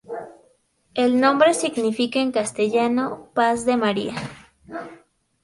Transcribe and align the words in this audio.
El 0.95 1.21
nombre 1.21 1.53
significa 1.53 2.17
en 2.19 2.31
castellano 2.31 3.27
"paz 3.35 3.67
de 3.67 3.77
María". 3.77 4.15